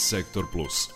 Sektor 0.00 0.44
Plus. 0.52 0.88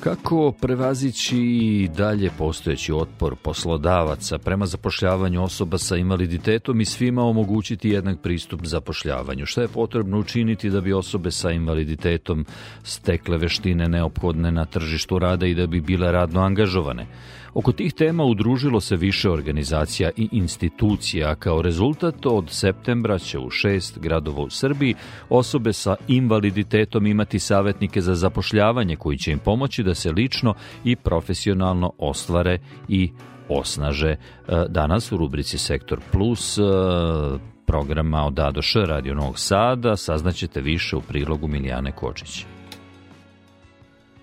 Kako 0.00 0.52
prevazići 0.52 1.88
dalje 1.96 2.30
postojeći 2.38 2.92
otpor 2.92 3.36
poslodavaca 3.42 4.38
prema 4.38 4.66
zapošljavanju 4.66 5.42
osoba 5.42 5.78
sa 5.78 5.96
invaliditetom 5.96 6.80
i 6.80 6.84
svima 6.84 7.22
omogućiti 7.22 7.88
jednak 7.88 8.20
pristup 8.20 8.60
zapošljavanju? 8.64 9.46
Šta 9.46 9.62
je 9.62 9.68
potrebno 9.68 10.18
učiniti 10.18 10.70
da 10.70 10.80
bi 10.80 10.92
osobe 10.92 11.30
sa 11.30 11.50
invaliditetom 11.50 12.46
stekle 12.82 13.38
veštine 13.38 13.88
neophodne 13.88 14.50
na 14.50 14.64
tržištu 14.64 15.18
rada 15.18 15.46
i 15.46 15.54
da 15.54 15.66
bi 15.66 15.80
bile 15.80 16.12
radno 16.12 16.40
angažovane? 16.40 17.06
Oko 17.54 17.72
tih 17.72 17.92
tema 17.92 18.24
udružilo 18.24 18.80
se 18.80 18.96
više 18.96 19.30
organizacija 19.30 20.10
i 20.16 20.28
institucija, 20.32 21.34
kao 21.34 21.62
rezultat 21.62 22.26
od 22.26 22.50
septembra 22.50 23.18
će 23.18 23.38
u 23.38 23.50
šest 23.50 23.98
gradova 23.98 24.42
u 24.42 24.50
Srbiji 24.50 24.94
osobe 25.28 25.72
sa 25.72 25.96
invaliditetom 26.08 27.06
imati 27.06 27.38
savetnike 27.38 28.00
za 28.00 28.14
zapošljavanje 28.14 28.96
koji 28.96 29.18
će 29.18 29.32
im 29.32 29.38
pomoći 29.38 29.82
da 29.82 29.94
se 29.94 30.12
lično 30.12 30.54
i 30.84 30.96
profesionalno 30.96 31.92
ostvare 31.98 32.58
i 32.88 33.10
osnaže. 33.48 34.10
E, 34.10 34.16
danas 34.68 35.12
u 35.12 35.16
rubrici 35.16 35.58
Sektor 35.58 36.00
Plus 36.12 36.58
e, 36.58 36.62
programa 37.66 38.26
od 38.26 38.38
A 38.38 38.50
do 38.50 38.62
Š 38.62 38.86
Radio 38.86 39.14
Novog 39.14 39.38
Sada 39.38 39.96
saznaćete 39.96 40.60
više 40.60 40.96
u 40.96 41.00
prilogu 41.00 41.48
Milijane 41.48 41.92
Kočića. 41.92 42.59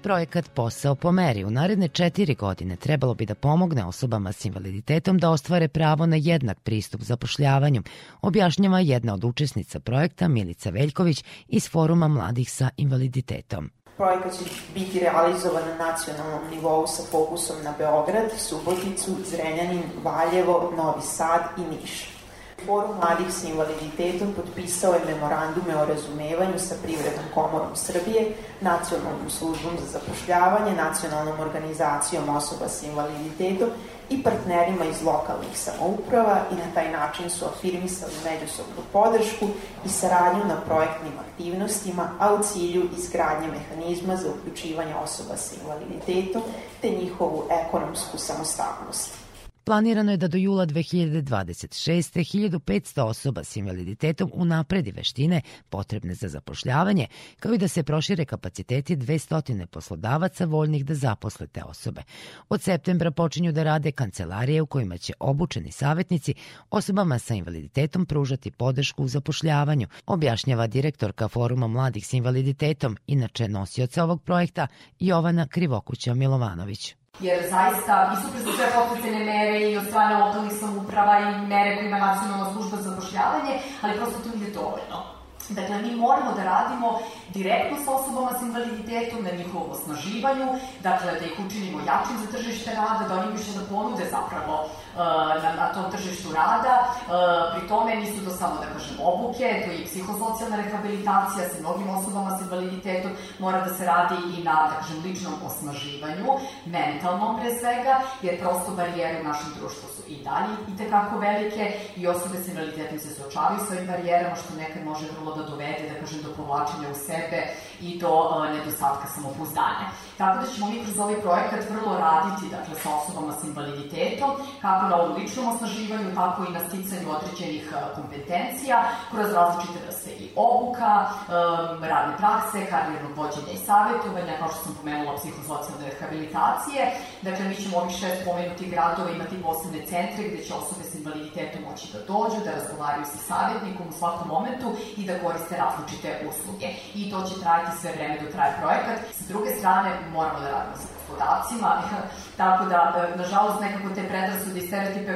Projekat 0.07 0.49
Posao 0.53 0.95
po 0.95 1.11
meri 1.11 1.43
u 1.43 1.51
naredne 1.51 1.87
četiri 1.87 2.35
godine 2.35 2.75
trebalo 2.75 3.13
bi 3.13 3.25
da 3.25 3.35
pomogne 3.35 3.85
osobama 3.85 4.31
s 4.31 4.45
invaliditetom 4.45 5.17
da 5.17 5.29
ostvare 5.29 5.67
pravo 5.67 6.05
na 6.05 6.15
jednak 6.19 6.59
pristup 6.59 7.01
zapošljavanju, 7.01 7.83
objašnjava 8.21 8.79
jedna 8.79 9.13
od 9.13 9.23
učesnica 9.23 9.79
projekta 9.79 10.27
Milica 10.27 10.69
Veljković 10.69 11.23
iz 11.47 11.69
Foruma 11.69 12.07
mladih 12.07 12.51
sa 12.51 12.69
invaliditetom. 12.77 13.69
Projekat 13.97 14.33
će 14.33 14.45
biti 14.73 14.99
realizovan 14.99 15.63
na 15.67 15.85
nacionalnom 15.85 16.49
nivou 16.51 16.87
sa 16.87 17.03
fokusom 17.11 17.55
na 17.63 17.73
Beograd, 17.77 18.31
Suboticu, 18.37 19.11
Zrenjanin, 19.25 19.83
Valjevo, 20.03 20.73
Novi 20.77 21.01
Sad 21.01 21.41
i 21.57 21.61
Niš. 21.61 22.16
Forum 22.65 22.97
mladih 22.97 23.33
sa 23.33 23.47
invaliditetom 23.47 24.33
potpisao 24.33 24.93
je 24.93 25.05
memorandume 25.05 25.77
o 25.77 25.85
razumevanju 25.85 26.59
sa 26.59 26.75
Privrednom 26.83 27.25
komorom 27.33 27.75
Srbije, 27.75 28.31
Nacionalnom 28.61 29.29
službom 29.29 29.77
za 29.79 29.99
zapošljavanje, 29.99 30.75
Nacionalnom 30.75 31.39
organizacijom 31.39 32.29
osoba 32.29 32.69
sa 32.69 32.85
invaliditetom 32.85 33.69
i 34.09 34.23
partnerima 34.23 34.85
iz 34.85 35.03
lokalnih 35.03 35.57
samouprava 35.59 36.39
i 36.51 36.55
na 36.55 36.73
taj 36.73 36.91
način 36.91 37.29
su 37.29 37.45
afirmisali 37.45 38.13
međusobnu 38.23 38.81
podršku 38.93 39.47
i 39.85 39.89
saradnju 39.89 40.45
na 40.45 40.61
projektnim 40.65 41.13
aktivnostima, 41.19 42.09
a 42.19 42.33
u 42.33 42.43
cilju 42.43 42.89
izgradnje 42.97 43.47
mehanizma 43.47 44.15
za 44.15 44.29
uključivanje 44.29 44.95
osoba 44.95 45.37
sa 45.37 45.55
invaliditetom 45.61 46.41
te 46.81 46.89
njihovu 46.89 47.43
ekonomsku 47.49 48.17
samostalnost. 48.17 49.26
Planirano 49.67 50.11
je 50.11 50.17
da 50.17 50.27
do 50.27 50.37
jula 50.37 50.65
2026. 50.65 52.19
1500 52.59 53.01
osoba 53.01 53.43
s 53.43 53.55
invaliditetom 53.55 54.31
unapredi 54.33 54.91
veštine 54.91 55.41
potrebne 55.69 56.13
za 56.13 56.27
zapošljavanje, 56.27 57.07
kao 57.39 57.53
i 57.53 57.57
da 57.57 57.67
se 57.67 57.83
prošire 57.83 58.25
kapaciteti 58.25 58.97
200 58.97 59.65
poslodavaca 59.65 60.45
voljnih 60.45 60.85
da 60.85 60.95
zaposle 60.95 61.47
te 61.47 61.63
osobe. 61.63 62.03
Od 62.49 62.61
septembra 62.61 63.11
počinju 63.11 63.51
da 63.51 63.63
rade 63.63 63.91
kancelarije 63.91 64.61
u 64.61 64.65
kojima 64.65 64.97
će 64.97 65.13
obučeni 65.19 65.71
savjetnici 65.71 66.33
osobama 66.69 67.19
sa 67.19 67.33
invaliditetom 67.33 68.05
pružati 68.05 68.51
podršku 68.51 69.03
u 69.03 69.07
zapošljavanju, 69.07 69.87
objašnjava 70.05 70.67
direktorka 70.67 71.27
Foruma 71.27 71.67
mladih 71.67 72.07
s 72.07 72.13
invaliditetom, 72.13 72.97
inače 73.07 73.47
nosioca 73.47 74.03
ovog 74.03 74.23
projekta, 74.23 74.67
Jovana 74.99 75.47
Krivokuća 75.47 76.13
Milovanović 76.13 76.95
jer 77.19 77.49
zaista 77.49 78.13
i 78.13 78.43
su 78.43 78.51
sve 78.57 78.65
poticajne 78.75 79.25
mere 79.25 79.71
i 79.71 79.77
od 79.77 79.85
strane 79.87 80.17
lokalnih 80.17 80.53
samuprava 80.59 81.19
i 81.19 81.47
mere 81.47 81.75
koje 81.75 81.87
ima 81.87 81.97
nacionalna 81.97 82.51
služba 82.53 82.77
za 82.77 82.89
zapošljavanje, 82.89 83.53
ali 83.81 83.97
prosto 83.97 84.19
to 84.19 84.37
nije 84.37 84.51
dovoljno. 84.51 85.16
Dakle, 85.49 85.81
mi 85.81 85.95
moramo 85.95 86.31
da 86.31 86.43
radimo 86.43 86.99
direktno 87.33 87.77
sa 87.85 87.91
osobama 87.91 88.31
sa 88.39 88.45
invaliditetom 88.45 89.23
na 89.23 89.31
njihovom 89.31 89.71
osnaživanju, 89.71 90.47
dakle, 90.83 91.11
da 91.19 91.25
ih 91.25 91.39
učinimo 91.45 91.79
jačim 91.79 92.17
za 92.23 92.27
tržište 92.31 92.71
rada, 92.75 93.07
da 93.07 93.21
oni 93.21 93.31
više 93.37 93.51
da 93.59 93.65
ponude 93.75 94.03
zapravo 94.15 94.55
uh, 94.63 94.99
na, 95.43 95.49
na 95.61 95.67
tom 95.73 95.91
tržištu 95.91 96.29
rada. 96.33 96.75
Uh, 96.83 97.13
pri 97.53 97.67
tome 97.67 97.95
nisu 97.95 98.25
to 98.25 98.31
samo, 98.31 98.55
da 98.61 98.67
kažem, 98.73 98.97
obuke, 99.03 99.47
to 99.63 99.71
je 99.71 99.77
i 99.77 99.85
psihosocijalna 99.85 100.57
rehabilitacija 100.57 101.49
sa 101.49 101.59
mnogim 101.59 101.89
osobama 101.89 102.37
sa 102.37 102.43
invaliditetom, 102.43 103.11
mora 103.39 103.61
da 103.65 103.73
se 103.73 103.85
radi 103.85 104.15
i 104.37 104.43
na, 104.43 104.55
da 104.69 104.75
kažem, 104.79 105.03
ličnom 105.03 105.33
osnaživanju, 105.45 106.27
mentalnom 106.65 107.39
pre 107.39 107.49
svega, 107.59 108.01
jer 108.21 108.39
prosto 108.39 108.71
barijere 108.71 109.21
u 109.21 109.27
našem 109.27 109.49
društvu 109.59 109.87
su 109.95 110.01
i 110.07 110.23
dalje 110.23 110.53
i 110.67 110.77
tekako 110.77 111.17
velike 111.17 111.63
i 111.95 112.07
osobe 112.07 112.37
sa 112.37 112.51
invaliditetom 112.51 112.99
se 112.99 113.15
suočavaju 113.15 113.59
sa 113.67 113.73
ovim 113.73 113.87
barijerama, 113.87 114.35
što 114.35 114.55
nekad 114.55 114.83
može 114.85 115.05
vrlo 115.19 115.26
da 115.35 115.43
dovede, 115.43 115.83
da 115.89 115.99
kažem, 115.99 116.21
do 116.23 116.33
povlačenja 116.37 116.87
u 116.91 116.97
sebe 117.07 117.39
i 117.81 117.99
do 117.99 118.13
uh, 118.19 118.49
nedostatka 118.55 119.07
samopouzdanja. 119.15 119.87
Tako 120.17 120.35
da 120.41 120.47
ćemo 120.51 120.69
mi 120.69 120.83
kroz 120.83 120.99
ovaj 120.99 121.21
projekat 121.21 121.69
vrlo 121.69 121.97
raditi, 121.97 122.53
dakle, 122.55 122.73
sa 122.83 122.89
osobama 122.97 123.33
sa 123.33 123.47
invaliditetom, 123.47 124.31
kako 124.61 124.85
na 124.89 124.95
ovom 124.95 125.15
ličnom 125.17 125.47
osnaživanju, 125.47 126.15
tako 126.15 126.39
i 126.43 126.53
na 126.57 126.61
sticanju 126.67 127.07
određenih 127.17 127.73
kompetencija, 127.95 128.77
kroz 129.11 129.27
različite 129.33 129.77
vrste 129.85 130.11
i 130.23 130.29
obuka, 130.35 130.93
um, 131.05 131.83
radne 131.91 132.13
prakse, 132.17 132.65
karijernog 132.73 133.13
vođenja 133.17 133.51
i 133.53 133.65
savjetovanja, 133.69 134.39
kao 134.39 134.49
što 134.51 134.59
sam 134.63 134.75
pomenula, 134.79 135.17
psihosocijalne 135.19 135.85
rehabilitacije. 135.89 136.81
Dakle, 137.21 137.43
mi 137.49 137.55
ćemo 137.55 137.77
ovih 137.77 137.95
šest 138.01 138.19
pomenutih 138.25 138.71
gradova 138.71 139.09
imati 139.11 139.43
posebne 139.43 139.81
centre 139.91 140.21
gde 140.29 140.39
će 140.45 140.53
osobe 140.53 140.83
sa 140.89 140.97
invaliditetom 140.97 141.61
moći 141.69 141.85
da 141.93 141.99
dođu, 142.13 142.39
da 142.45 142.51
razgovaraju 142.57 143.05
sa 143.05 143.17
savjetnikom 143.29 143.85
u 143.89 143.97
svakom 143.99 144.27
momentu 144.27 144.67
i 144.97 145.01
da 145.07 145.16
koriste 145.23 145.55
različite 145.63 146.09
usluge. 146.29 146.69
I 146.99 147.11
to 147.11 147.17
će 147.27 147.41
trajati 147.41 147.77
sve 147.79 147.91
vreme 147.95 148.17
do 148.21 148.31
traje 148.31 148.53
projekat. 148.61 148.99
Sa 149.17 149.23
druge 149.33 149.49
strane, 149.59 149.89
moramo 150.11 150.39
da 150.39 150.51
radimo 150.51 150.77
sa 150.77 150.87
poslodavcima, 150.95 151.71
tako 152.41 152.65
da, 152.65 152.79
e, 152.97 153.17
nažalost, 153.17 153.61
nekako 153.61 153.95
te 153.95 154.03
predrasude 154.11 154.59
i 154.59 154.67
stereotipe 154.67 155.13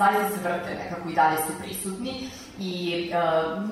zaista 0.00 0.28
se 0.28 0.40
vrte, 0.48 0.70
nekako 0.84 1.08
i 1.08 1.14
dalje 1.14 1.36
su 1.36 1.52
prisutni 1.62 2.28
i 2.58 2.72
e, 3.12 3.18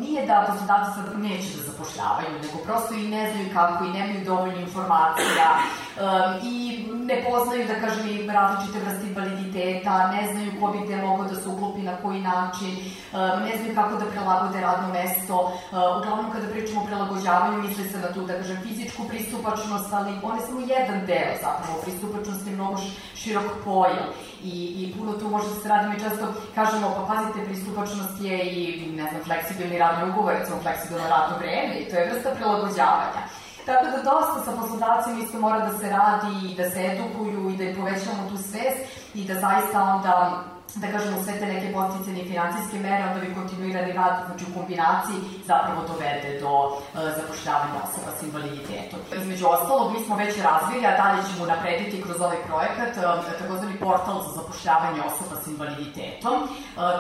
nije 0.01 0.27
da 0.27 0.47
poslodavci 0.49 0.91
sad 0.95 1.21
neće 1.21 1.49
da 1.57 1.63
zapošljavaju, 1.71 2.29
nego 2.43 2.59
prosto 2.67 2.95
i 2.95 3.09
ne 3.09 3.33
znaju 3.33 3.49
kako 3.53 3.85
i 3.85 3.93
nemaju 3.99 4.25
dovoljno 4.25 4.61
informacija 4.61 5.49
e, 5.97 6.03
i 6.43 6.87
ne 7.05 7.25
poznaju, 7.31 7.67
da 7.67 7.75
kažem, 7.87 8.09
i 8.09 8.27
različite 8.27 8.79
vrste 8.85 9.07
invaliditeta, 9.07 10.11
ne 10.15 10.33
znaju 10.33 10.51
ko 10.61 10.67
bi 10.73 10.79
gde 10.85 10.97
mogao 10.97 11.27
da 11.29 11.35
se 11.35 11.49
uklopi 11.49 11.83
na 11.83 11.97
koji 12.03 12.21
način, 12.21 12.73
uh, 13.13 13.19
ne 13.47 13.53
znaju 13.57 13.75
kako 13.75 13.97
da 13.97 14.11
prelagode 14.15 14.61
radno 14.61 14.89
mesto. 14.89 15.37
Uh, 15.41 15.53
uglavnom, 15.99 16.33
kada 16.33 16.47
pričamo 16.49 16.81
o 16.83 16.87
prilagođavanju, 16.87 17.63
misli 17.63 17.85
se 17.89 17.99
na 17.99 18.13
tu, 18.13 18.27
da 18.27 18.35
kažem, 18.35 18.59
fizičku 18.63 19.03
pristupačnost, 19.09 19.93
ali 19.93 20.13
on 20.23 20.37
je 20.37 20.47
samo 20.47 20.61
jedan 20.61 21.07
deo 21.07 21.33
zapravo. 21.43 21.83
Pristupačnost 21.83 22.47
je 22.47 22.53
mnogo 22.53 22.77
širok 23.15 23.49
pojam 23.65 24.09
i, 24.45 24.57
i 24.81 24.95
puno 24.99 25.13
tu 25.13 25.29
može 25.29 25.49
da 25.49 25.55
se 25.55 25.69
radi. 25.69 25.89
Mi 25.89 26.01
često 26.01 26.25
kažemo, 26.55 26.95
pa 26.97 27.15
pazite, 27.15 27.45
pristupačnost 27.45 28.21
je 28.21 28.37
i, 28.53 28.93
ne 28.97 29.11
znam, 29.11 29.23
fleksibilni 29.25 29.79
radni 29.79 30.11
ugovor, 30.11 30.35
recimo 30.39 30.63
fleksibilno 30.63 31.09
radno 31.09 31.37
vreme 31.39 31.75
i 31.79 31.91
to 31.91 31.97
je 31.97 32.11
vrsta 32.11 32.31
prilagođavanja. 32.31 33.23
Tako 33.67 33.85
da 33.85 33.97
dosta 33.97 34.45
sa 34.45 34.53
poslodavcima 34.61 35.19
isto 35.19 35.39
mora 35.39 35.59
da 35.59 35.79
se 35.79 35.91
radi 35.91 36.53
i 36.53 36.55
da 36.55 36.71
se 36.71 36.81
edukuju 36.85 37.51
i 37.51 37.57
da 37.57 37.65
im 37.65 37.77
povećamo 37.77 38.29
tu 38.31 38.37
svest 38.37 38.81
i 39.15 39.25
da 39.25 39.35
zaista 39.35 39.83
onda 39.83 40.45
da 40.75 40.93
kažemo 40.93 41.23
sve 41.25 41.33
te 41.39 41.47
neke 41.47 41.73
posticene 41.73 42.21
i 42.21 42.29
financijske 42.29 42.79
mere, 42.79 43.05
onda 43.09 43.21
bi 43.21 43.35
kontinuirani 43.35 43.93
rad, 43.93 44.15
znači 44.27 44.45
u 44.49 44.55
kombinaciji, 44.59 45.19
zapravo 45.51 45.81
dovede 45.91 46.31
do 46.41 46.53
uh, 46.67 46.73
zapošljavanja 47.19 47.79
osoba 47.87 48.11
s 48.17 48.19
invaliditetom. 48.23 48.99
Između 49.21 49.45
ostalog, 49.55 49.87
mi 49.93 50.01
smo 50.05 50.15
već 50.17 50.33
razvili, 50.49 50.87
a 50.87 50.99
dalje 51.03 51.21
ćemo 51.29 51.43
naprediti 51.47 52.03
kroz 52.05 52.21
ovaj 52.21 52.41
projekat, 52.49 52.93
uh, 52.97 53.03
takozvani 53.41 53.77
portal 53.85 54.19
za 54.27 54.31
zapošljavanje 54.41 55.01
osoba 55.11 55.35
s 55.43 55.45
invaliditetom. 55.47 56.37
Uh, 56.43 56.49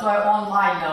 to 0.00 0.06
je 0.12 0.19
online 0.38 0.80
uh, 0.88 0.92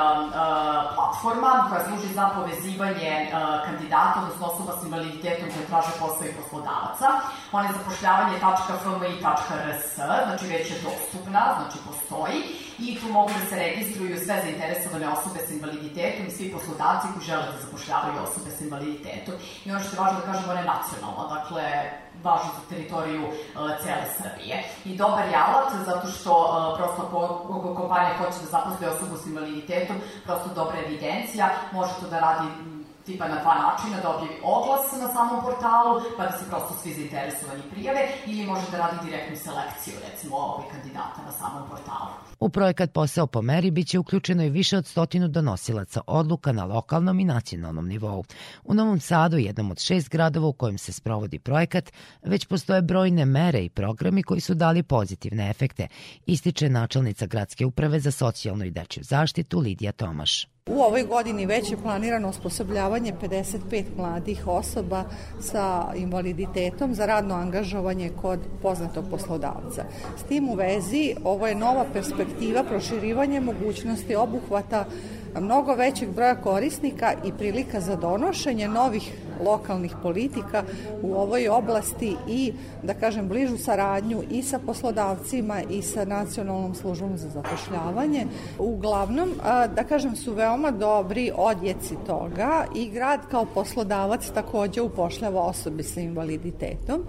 platforma 0.95 1.51
koja 1.69 1.81
služi 1.87 2.09
za 2.17 2.25
povezivanje 2.37 3.11
uh, 3.21 3.27
kandidata, 3.65 4.15
odnosno 4.23 4.43
osoba 4.53 4.71
s 4.79 4.81
invaliditetom 4.87 5.47
koje 5.53 5.65
traže 5.71 5.93
posao 5.99 6.25
i 6.27 6.37
poslodavaca. 6.39 7.07
Ona 7.51 7.65
je 7.67 7.77
zapošljavanje.fmi.rs, 7.79 9.83
znači 10.27 10.45
već 10.53 10.65
je 10.71 10.77
dostupna, 10.87 11.41
znači 11.57 11.77
postoji 11.87 12.39
i 12.81 12.99
tu 12.99 13.07
mogu 13.11 13.31
da 13.39 13.45
se 13.49 13.55
registruju 13.55 14.19
sve 14.25 14.35
zainteresovane 14.45 15.07
osobe 15.09 15.39
sa 15.47 15.53
invaliditetom 15.53 16.25
i 16.27 16.31
svi 16.31 16.51
poslodavci 16.51 17.07
koji 17.13 17.25
žele 17.25 17.43
da 17.51 17.61
zapošljavaju 17.65 18.23
osobe 18.27 18.49
sa 18.51 18.63
invaliditetom. 18.63 19.33
I 19.65 19.71
ono 19.71 19.79
što 19.79 19.95
je 19.95 20.01
važno 20.03 20.19
da 20.19 20.25
kažemo, 20.25 20.51
ona 20.51 20.61
je 20.61 20.71
nacionalna, 20.75 21.23
dakle, 21.35 21.63
važno 22.23 22.49
za 22.57 22.63
teritoriju 22.69 23.23
uh, 23.27 23.33
cele 23.83 24.05
Srbije. 24.17 24.55
I 24.85 24.97
dobar 24.97 25.25
je 25.27 25.35
alat 25.35 25.69
zato 25.85 26.07
što 26.07 26.31
uh, 26.43 26.77
prosto 26.77 27.01
ako 27.03 27.75
kompanija 27.75 28.17
hoće 28.17 28.39
da 28.43 28.51
zaposli 28.55 28.87
osobu 28.87 29.17
s 29.17 29.25
invaliditetom, 29.25 29.97
prosto 30.25 30.49
dobra 30.55 30.77
evidencija, 30.85 31.49
može 31.71 31.93
to 32.01 32.07
da 32.09 32.19
radi 32.19 32.47
tipa 33.09 33.27
na 33.27 33.41
dva 33.43 33.55
načina, 33.65 33.97
da 34.03 34.09
objavi 34.15 34.37
oglas 34.43 34.85
na 35.01 35.07
samom 35.15 35.39
portalu, 35.45 35.93
pa 36.17 36.23
da 36.27 36.31
se 36.37 36.45
prosto 36.49 36.73
svi 36.81 36.93
zainteresovani 36.93 37.63
prijave, 37.71 38.01
ili 38.31 38.45
može 38.51 38.65
da 38.71 38.77
radi 38.77 38.97
direktnu 39.05 39.35
selekciju, 39.45 39.95
recimo, 40.07 40.35
ovih 40.35 40.67
kandidata 40.71 41.19
na 41.25 41.31
samom 41.31 41.63
portalu. 41.69 42.13
U 42.39 42.49
projekat 42.49 42.93
Posao 42.93 43.27
po 43.27 43.41
meri 43.41 43.71
biće 43.71 43.99
uključeno 43.99 44.43
i 44.43 44.49
više 44.49 44.77
od 44.77 44.85
stotinu 44.85 45.27
donosilaca 45.27 46.01
odluka 46.07 46.51
na 46.51 46.65
lokalnom 46.65 47.19
i 47.19 47.25
nacionalnom 47.25 47.87
nivou. 47.87 48.23
U 48.63 48.73
Novom 48.73 48.99
Sadu, 48.99 49.37
jednom 49.37 49.71
od 49.71 49.79
šest 49.79 50.09
gradova 50.09 50.47
u 50.47 50.53
kojem 50.53 50.77
se 50.77 50.93
sprovodi 50.93 51.39
projekat, 51.39 51.91
već 52.23 52.45
postoje 52.45 52.81
brojne 52.81 53.25
mere 53.25 53.65
i 53.65 53.69
programi 53.69 54.23
koji 54.23 54.41
su 54.41 54.53
dali 54.53 54.83
pozitivne 54.83 55.49
efekte, 55.49 55.87
ističe 56.25 56.69
načelnica 56.69 57.25
Gradske 57.25 57.65
uprave 57.65 57.99
za 57.99 58.11
socijalnu 58.11 58.65
i 58.65 58.71
dečju 58.71 59.03
zaštitu 59.03 59.59
Lidija 59.59 59.91
Tomaš. 59.91 60.58
U 60.69 60.81
ovoj 60.81 61.03
godini 61.03 61.45
već 61.45 61.71
je 61.71 61.77
planirano 61.77 62.27
osposobljavanje 62.27 63.13
55 63.21 63.83
mladih 63.97 64.47
osoba 64.47 65.03
sa 65.41 65.91
invaliditetom 65.95 66.95
za 66.95 67.05
radno 67.05 67.35
angažovanje 67.35 68.11
kod 68.21 68.39
poznatog 68.61 69.05
poslodavca. 69.11 69.83
S 70.17 70.23
tim 70.23 70.49
u 70.49 70.53
vezi 70.53 71.15
ovo 71.23 71.47
je 71.47 71.55
nova 71.55 71.85
perspektiva 71.93 72.63
proširivanje 72.63 73.39
mogućnosti 73.39 74.15
obuhvata 74.15 74.85
mnogo 75.39 75.75
većeg 75.75 76.09
broja 76.09 76.35
korisnika 76.35 77.13
i 77.25 77.31
prilika 77.31 77.79
za 77.81 77.95
donošenje 77.95 78.67
novih 78.67 79.13
lokalnih 79.45 79.95
politika 80.03 80.63
u 81.01 81.13
ovoj 81.13 81.49
oblasti 81.49 82.15
i, 82.27 82.53
da 82.83 82.93
kažem, 82.93 83.27
bližu 83.27 83.57
saradnju 83.57 84.23
i 84.31 84.43
sa 84.43 84.59
poslodavcima 84.59 85.61
i 85.69 85.81
sa 85.81 86.05
nacionalnom 86.05 86.75
službom 86.75 87.17
za 87.17 87.29
zapošljavanje. 87.29 88.25
Uglavnom, 88.59 89.29
da 89.75 89.83
kažem, 89.89 90.15
su 90.15 90.33
veoma 90.33 90.71
dobri 90.71 91.31
odjeci 91.35 91.95
toga 92.07 92.65
i 92.75 92.89
grad 92.89 93.19
kao 93.31 93.45
poslodavac 93.45 94.29
takođe 94.33 94.81
upošljava 94.81 95.41
osobe 95.41 95.83
sa 95.83 96.01
invaliditetom 96.01 97.03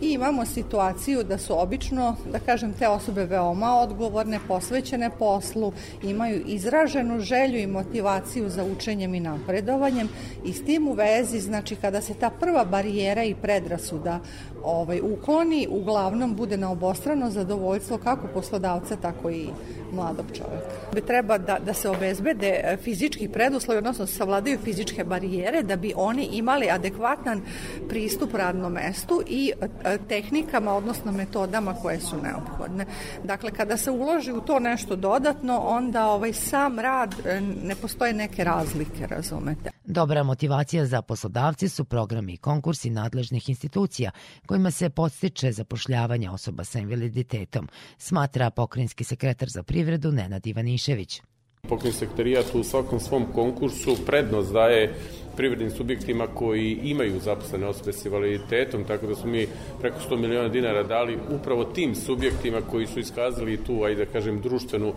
i 0.00 0.12
imamo 0.12 0.46
situaciju 0.46 1.22
da 1.22 1.38
su 1.38 1.60
obično, 1.60 2.16
da 2.32 2.38
kažem, 2.38 2.72
te 2.72 2.88
osobe 2.88 3.24
veoma 3.24 3.74
odgovorne, 3.78 4.40
posvećene 4.48 5.10
poslu, 5.18 5.72
imaju 6.02 6.42
izraženu 6.46 7.20
želju 7.20 7.58
i 7.58 7.66
motivaciju 7.66 8.48
za 8.48 8.64
učenjem 8.64 9.14
i 9.14 9.20
napredovanjem 9.20 10.08
i 10.44 10.52
s 10.52 10.64
tim 10.64 10.88
u 10.88 10.92
vezi, 10.92 11.40
znači 11.40 11.73
kada 11.76 12.00
se 12.00 12.14
ta 12.14 12.30
prva 12.30 12.64
barijera 12.64 13.24
i 13.24 13.34
predrasuda 13.34 14.20
ovaj, 14.64 15.00
ukloni, 15.00 15.68
uglavnom 15.70 16.34
bude 16.34 16.56
na 16.56 16.70
obostrano 16.70 17.30
zadovoljstvo 17.30 17.98
kako 17.98 18.28
poslodavca, 18.34 18.96
tako 18.96 19.30
i 19.30 19.48
mladog 19.94 20.26
čoveka. 20.34 21.06
Treba 21.06 21.38
da, 21.38 21.58
da 21.58 21.74
se 21.74 21.88
obezbede 21.88 22.60
e, 22.64 22.76
fizički 22.76 23.28
preduslovi, 23.28 23.78
odnosno 23.78 24.06
savladaju 24.06 24.58
fizičke 24.64 25.04
barijere 25.04 25.62
da 25.62 25.76
bi 25.76 25.92
oni 25.96 26.28
imali 26.32 26.70
adekvatan 26.70 27.42
pristup 27.88 28.34
radnom 28.34 28.72
mestu 28.72 29.22
i 29.26 29.52
e, 29.84 29.98
tehnikama, 30.08 30.74
odnosno 30.74 31.12
metodama 31.12 31.74
koje 31.74 32.00
su 32.00 32.16
neophodne. 32.22 32.86
Dakle, 33.24 33.50
kada 33.50 33.76
se 33.76 33.90
uloži 33.90 34.32
u 34.32 34.40
to 34.40 34.58
nešto 34.58 34.96
dodatno, 34.96 35.58
onda 35.58 36.06
ovaj 36.06 36.32
sam 36.32 36.78
rad 36.78 37.14
e, 37.24 37.40
ne 37.40 37.74
postoje 37.74 38.12
neke 38.12 38.44
razlike, 38.44 39.06
razumete. 39.06 39.70
Dobra 39.84 40.22
motivacija 40.22 40.86
za 40.86 41.02
poslodavci 41.02 41.68
su 41.68 41.84
programi 41.84 42.32
i 42.32 42.36
konkursi 42.36 42.90
nadležnih 42.90 43.48
institucija 43.48 44.10
kojima 44.46 44.70
se 44.70 44.90
podstiče 44.90 45.52
zapošljavanje 45.52 46.30
osoba 46.30 46.64
sa 46.64 46.78
invaliditetom, 46.78 47.68
smatra 47.98 48.50
pokrinjski 48.50 49.04
sekretar 49.04 49.48
za 49.48 49.62
privredu 49.62 49.83
Nenad 50.12 50.46
Ivanišević. 50.46 51.22
Pokrin 51.68 51.92
sektorijat 51.92 52.54
u 52.54 52.64
svakom 52.64 53.00
svom 53.00 53.24
konkursu 53.34 53.96
prednost 54.06 54.52
daje 54.52 54.94
privrednim 55.36 55.70
subjektima 55.70 56.26
koji 56.26 56.78
imaju 56.82 57.20
zaposlene 57.20 57.66
osobe 57.66 57.92
s 57.92 58.04
invaliditetom, 58.04 58.84
tako 58.84 59.06
da 59.06 59.14
smo 59.14 59.30
mi 59.30 59.46
preko 59.80 59.96
100 60.10 60.16
miliona 60.16 60.48
dinara 60.48 60.82
dali 60.82 61.18
upravo 61.30 61.64
tim 61.64 61.94
subjektima 61.94 62.60
koji 62.60 62.86
su 62.86 63.00
iskazali 63.00 63.64
tu, 63.64 63.82
ajde 63.82 64.04
da 64.04 64.12
kažem, 64.12 64.40
društvenu 64.40 64.92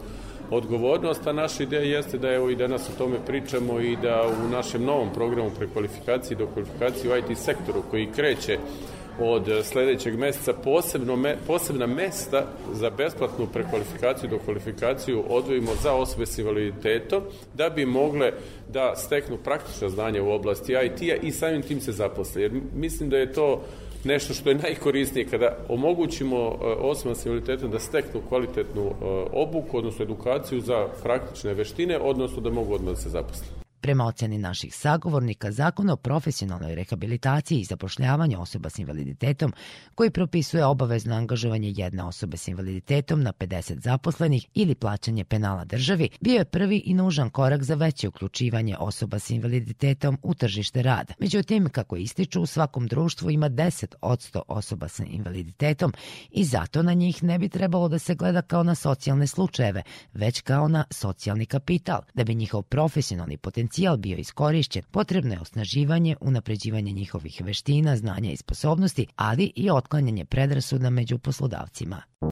odgovornost, 0.49 1.27
a 1.27 1.33
naša 1.33 1.63
ideja 1.63 1.97
jeste 1.97 2.17
da 2.17 2.33
evo 2.33 2.49
i 2.49 2.55
danas 2.55 2.89
o 2.89 2.97
tome 2.97 3.17
pričamo 3.25 3.79
i 3.79 3.95
da 3.95 4.31
u 4.45 4.49
našem 4.49 4.83
novom 4.83 5.13
programu 5.13 5.51
prekvalifikacije 5.57 6.35
i 6.35 6.39
dokvalifikacije 6.39 7.13
u 7.13 7.17
IT 7.17 7.37
sektoru 7.37 7.83
koji 7.91 8.11
kreće 8.15 8.57
od 9.19 9.43
sledećeg 9.63 10.19
meseca 10.19 10.53
posebno 10.53 11.15
me, 11.15 11.37
posebna 11.47 11.87
mesta 11.87 12.45
za 12.73 12.89
besplatnu 12.89 13.47
prekvalifikaciju 13.53 14.29
do 14.29 14.39
kvalifikaciju 14.39 15.23
odvojimo 15.29 15.71
za 15.83 15.93
osobe 15.93 16.25
s 16.25 16.37
invaliditetom 16.37 17.23
da 17.53 17.69
bi 17.69 17.85
mogle 17.85 18.31
da 18.69 18.95
steknu 18.95 19.37
praktična 19.37 19.89
znanja 19.89 20.23
u 20.23 20.31
oblasti 20.31 20.73
IT-a 20.85 21.15
i 21.21 21.31
samim 21.31 21.61
tim 21.61 21.81
se 21.81 21.91
zaposle. 21.91 22.41
Jer 22.41 22.51
mislim 22.75 23.09
da 23.09 23.17
je 23.17 23.33
to 23.33 23.61
nešto 24.03 24.33
što 24.33 24.49
je 24.49 24.55
najkorisnije 24.55 25.27
kada 25.27 25.57
omogućimo 25.69 26.37
e, 26.37 26.65
osobama 26.65 27.15
s 27.15 27.25
invaliditetom 27.25 27.71
da 27.71 27.79
steknu 27.79 28.21
kvalitetnu 28.29 28.83
e, 28.85 28.93
obuku, 29.33 29.77
odnosno 29.77 30.03
edukaciju 30.05 30.61
za 30.61 30.87
praktične 31.03 31.53
veštine, 31.53 31.99
odnosno 31.99 32.41
da 32.41 32.49
mogu 32.49 32.73
odmah 32.73 32.93
da 32.93 33.01
se 33.01 33.09
zaposle. 33.09 33.66
Prema 33.87 34.05
oceni 34.05 34.37
naših 34.37 34.75
sagovornika, 34.75 35.51
zakon 35.51 35.89
o 35.89 35.95
profesionalnoj 35.95 36.75
rehabilitaciji 36.75 37.59
i 37.59 37.63
zapošljavanju 37.63 38.41
osoba 38.41 38.69
s 38.69 38.79
invaliditetom, 38.79 39.53
koji 39.95 40.11
propisuje 40.11 40.65
obavezno 40.65 41.15
angažovanje 41.15 41.73
jedne 41.75 42.03
osobe 42.03 42.37
s 42.37 42.47
invaliditetom 42.47 43.23
na 43.23 43.33
50 43.33 43.79
zaposlenih 43.81 44.47
ili 44.53 44.75
plaćanje 44.75 45.23
penala 45.23 45.65
državi, 45.65 46.09
bio 46.21 46.37
je 46.37 46.45
prvi 46.45 46.81
i 46.85 46.93
nužan 46.93 47.29
korak 47.29 47.63
za 47.63 47.75
veće 47.75 48.07
uključivanje 48.07 48.75
osoba 48.79 49.19
s 49.19 49.29
invaliditetom 49.29 50.17
u 50.23 50.33
tržište 50.33 50.81
rada. 50.81 51.13
Međutim, 51.19 51.69
kako 51.69 51.95
ističu, 51.95 52.41
u 52.41 52.45
svakom 52.45 52.87
društvu 52.87 53.31
ima 53.31 53.49
10 53.49 53.95
od 54.01 54.29
osoba 54.47 54.87
sa 54.87 55.03
invaliditetom 55.03 55.93
i 56.31 56.43
zato 56.43 56.83
na 56.83 56.93
njih 56.93 57.23
ne 57.23 57.39
bi 57.39 57.49
trebalo 57.49 57.87
da 57.87 57.99
se 57.99 58.15
gleda 58.15 58.41
kao 58.41 58.63
na 58.63 58.75
socijalne 58.75 59.27
slučajeve, 59.27 59.81
već 60.13 60.41
kao 60.41 60.67
na 60.67 60.83
socijalni 60.91 61.45
kapital, 61.45 62.01
da 62.13 62.23
bi 62.23 62.35
njihov 62.35 62.61
profesionalni 62.61 63.37
potencijal 63.37 63.76
potencijal 63.77 63.97
bio 63.97 64.17
iskorišćen, 64.17 64.83
potrebno 64.91 65.33
je 65.33 65.39
osnaživanje, 65.39 66.15
unapređivanje 66.21 66.91
njihovih 66.91 67.41
veština, 67.45 67.97
znanja 67.97 68.31
i 68.31 68.37
sposobnosti, 68.37 69.07
ali 69.15 69.51
i 69.55 69.69
otklanjanje 69.69 70.25
predrasuda 70.25 70.89
među 70.89 71.17
poslodavcima. 71.17 72.01